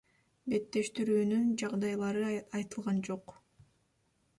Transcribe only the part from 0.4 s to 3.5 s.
Беттештирүүнүн жагдайлары айтылган жок.